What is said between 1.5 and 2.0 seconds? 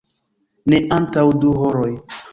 horoj.